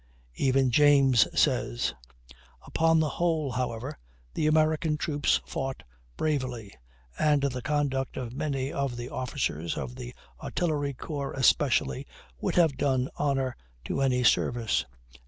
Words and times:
Even 0.33 0.71
James 0.71 1.27
says: 1.39 1.93
"Upon 2.65 2.99
the 2.99 3.09
whole, 3.21 3.51
however, 3.51 3.99
the 4.33 4.47
American 4.47 4.97
troops 4.97 5.41
fought 5.45 5.83
bravely; 6.17 6.73
and 7.19 7.43
the 7.43 7.61
conduct 7.61 8.17
of 8.17 8.33
many 8.33 8.73
of 8.73 8.97
the 8.97 9.09
officers, 9.11 9.77
of 9.77 9.95
the 9.97 10.15
artillery 10.41 10.95
corps 10.95 11.33
especially, 11.33 12.07
would 12.39 12.55
have 12.55 12.77
done 12.77 13.09
honor 13.19 13.55
to 13.85 14.01
any 14.01 14.23
service." 14.23 14.85